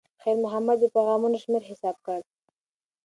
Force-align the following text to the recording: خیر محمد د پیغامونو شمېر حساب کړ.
خیر 0.21 0.37
محمد 0.43 0.77
د 0.81 0.85
پیغامونو 0.95 1.37
شمېر 1.43 1.63
حساب 1.71 1.97
کړ. 2.05 2.19